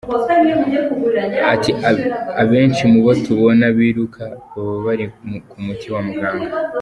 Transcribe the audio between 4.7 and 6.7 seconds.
bari ku muti wa muganga.